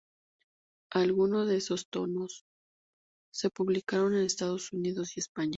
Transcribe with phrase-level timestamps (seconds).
[0.91, 2.43] Algunos de esos tomos
[3.31, 5.49] se publicaron en Estados Unidos y España.